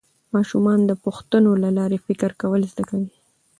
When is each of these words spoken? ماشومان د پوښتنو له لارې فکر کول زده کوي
ماشومان 0.33 0.79
د 0.85 0.91
پوښتنو 1.03 1.51
له 1.63 1.69
لارې 1.77 1.97
فکر 2.07 2.31
کول 2.41 2.61
زده 2.71 2.83
کوي 2.89 3.09